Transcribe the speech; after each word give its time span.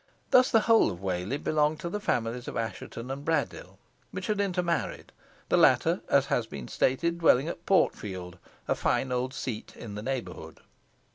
Thus 0.31 0.49
the 0.49 0.61
whole 0.61 0.89
of 0.89 0.99
Whalley 0.99 1.37
belonged 1.37 1.79
to 1.81 1.89
the 1.89 1.99
families 1.99 2.47
of 2.47 2.57
Assheton 2.57 3.11
and 3.11 3.23
Braddyll, 3.23 3.77
which 4.09 4.25
had 4.25 4.41
intermarried; 4.41 5.11
the 5.47 5.57
latter, 5.57 6.01
as 6.09 6.25
has 6.25 6.47
been 6.47 6.67
stated, 6.67 7.19
dwelling 7.19 7.47
at 7.47 7.67
Portfield, 7.67 8.39
a 8.67 8.73
fine 8.73 9.11
old 9.11 9.31
seat 9.31 9.75
in 9.75 9.93
the 9.93 10.01
neighbourhood. 10.01 10.61